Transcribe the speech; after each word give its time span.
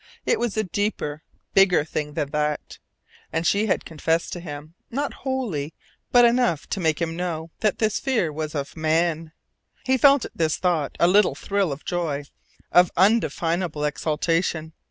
It 0.25 0.39
was 0.39 0.57
a 0.57 0.63
deeper, 0.63 1.21
bigger 1.53 1.85
thing 1.85 2.13
than 2.15 2.31
that. 2.31 2.79
And 3.31 3.45
she 3.45 3.67
had 3.67 3.85
confessed 3.85 4.33
to 4.33 4.39
him 4.39 4.73
not 4.89 5.13
wholly, 5.13 5.75
but 6.11 6.25
enough 6.25 6.65
to 6.69 6.79
make 6.79 6.99
him 6.99 7.15
know 7.15 7.51
that 7.59 7.77
this 7.77 7.99
fear 7.99 8.33
was 8.33 8.55
of 8.55 8.75
man. 8.75 9.31
He 9.85 9.97
felt 9.99 10.25
at 10.25 10.35
this 10.35 10.57
thought 10.57 10.95
a 10.99 11.07
little 11.07 11.35
thrill 11.35 11.71
of 11.71 11.85
joy, 11.85 12.23
of 12.71 12.91
undefinable 12.97 13.83
exultation. 13.85 14.73